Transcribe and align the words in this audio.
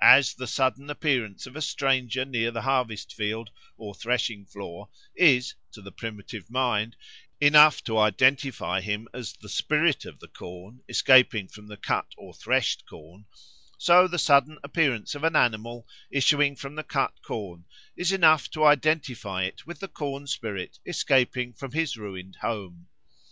As 0.00 0.32
the 0.34 0.46
sudden 0.46 0.88
appearance 0.90 1.44
of 1.44 1.56
a 1.56 1.60
stranger 1.60 2.24
near 2.24 2.52
the 2.52 2.62
harvest 2.62 3.12
field 3.12 3.50
or 3.76 3.96
threshing 3.96 4.44
floor 4.46 4.88
is, 5.16 5.54
to 5.72 5.82
the 5.82 5.90
primitive 5.90 6.48
mind, 6.48 6.94
enough 7.40 7.82
to 7.82 7.98
identify 7.98 8.80
him 8.80 9.08
as 9.12 9.32
the 9.32 9.48
spirit 9.48 10.04
of 10.04 10.20
the 10.20 10.28
corn 10.28 10.82
escaping 10.88 11.48
from 11.48 11.66
the 11.66 11.76
cut 11.76 12.06
or 12.16 12.32
threshed 12.32 12.86
corn, 12.88 13.24
so 13.76 14.06
the 14.06 14.20
sudden 14.20 14.56
appearance 14.62 15.16
of 15.16 15.24
an 15.24 15.34
animal 15.34 15.88
issuing 16.12 16.54
from 16.54 16.76
the 16.76 16.84
cut 16.84 17.20
corn 17.22 17.64
is 17.96 18.12
enough 18.12 18.48
to 18.52 18.62
identify 18.62 19.42
it 19.42 19.66
with 19.66 19.80
the 19.80 19.88
corn 19.88 20.28
spirit 20.28 20.78
escaping 20.86 21.52
from 21.52 21.72
his 21.72 21.96
ruined 21.96 22.36
home. 22.36 22.86